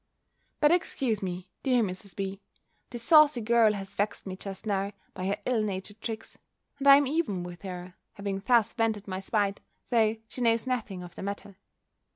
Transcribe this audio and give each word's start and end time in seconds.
But 0.59 0.71
excuse 0.71 1.21
me, 1.21 1.47
dear 1.61 1.83
Mrs. 1.83 2.15
B.; 2.15 2.41
this 2.89 3.03
saucy 3.03 3.39
girl 3.39 3.73
has 3.73 3.93
vexed 3.93 4.25
me 4.25 4.35
just 4.35 4.65
now, 4.65 4.93
by 5.13 5.27
her 5.27 5.37
ill 5.45 5.61
natured 5.61 6.01
tricks; 6.01 6.39
and 6.79 6.87
I 6.87 6.95
am 6.95 7.05
even 7.05 7.43
with 7.43 7.61
her, 7.61 7.93
having 8.13 8.39
thus 8.43 8.73
vented 8.73 9.07
my 9.07 9.19
spite, 9.19 9.59
though 9.91 10.15
she 10.27 10.41
knows 10.41 10.65
nothing 10.65 11.03
of 11.03 11.13
the 11.13 11.21
matter. 11.21 11.57